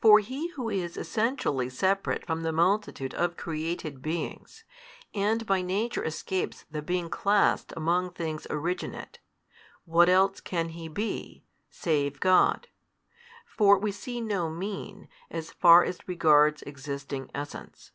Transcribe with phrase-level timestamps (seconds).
[0.00, 4.62] For He Who is Essentially separate from the multitude of created beings,
[5.12, 9.18] and by Nature escapes the being classed among things originate,
[9.84, 12.68] what else can He be, save God?
[13.44, 17.90] For we see no mean, as far as regards existing essence.